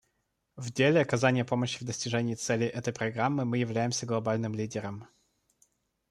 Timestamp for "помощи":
1.45-1.77